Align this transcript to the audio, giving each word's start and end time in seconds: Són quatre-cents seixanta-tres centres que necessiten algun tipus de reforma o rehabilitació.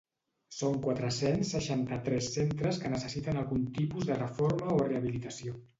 Són 0.59 0.79
quatre-cents 0.85 1.51
seixanta-tres 1.57 2.31
centres 2.39 2.81
que 2.85 2.93
necessiten 2.97 3.43
algun 3.45 3.71
tipus 3.81 4.13
de 4.13 4.21
reforma 4.27 4.77
o 4.79 4.85
rehabilitació. 4.91 5.61